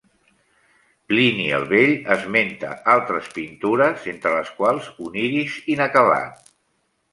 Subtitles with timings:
[1.11, 6.53] Plini el Vell esmenta altres pintures entre les quals un Iris inacabat.